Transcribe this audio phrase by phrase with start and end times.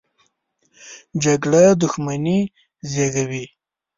[1.23, 2.39] جګړه دښمني
[2.91, 3.45] زېږوي